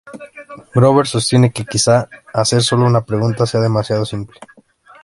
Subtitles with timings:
[0.73, 4.39] Grover sostiene que "quizá hacer sólo una pregunta sea demasiado simple".